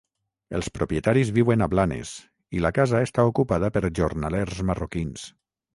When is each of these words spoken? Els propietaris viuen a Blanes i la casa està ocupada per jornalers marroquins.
Els 0.59 0.69
propietaris 0.77 1.29
viuen 1.35 1.65
a 1.65 1.69
Blanes 1.75 2.15
i 2.59 2.65
la 2.67 2.73
casa 2.81 3.05
està 3.11 3.27
ocupada 3.35 3.71
per 3.79 3.87
jornalers 4.03 4.65
marroquins. 4.73 5.33